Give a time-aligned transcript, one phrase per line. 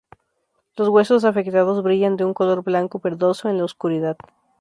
[0.77, 4.17] Los huesos afectados brillan de un color blanco-verdoso en la oscuridad.